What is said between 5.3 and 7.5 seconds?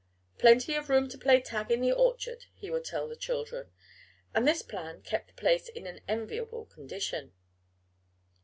place in an enviable condition.